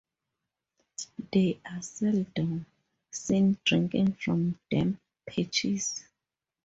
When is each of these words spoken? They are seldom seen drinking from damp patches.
They 1.31 1.59
are 1.63 1.83
seldom 1.83 2.65
seen 3.11 3.59
drinking 3.63 4.13
from 4.13 4.57
damp 4.71 4.99
patches. 5.27 6.05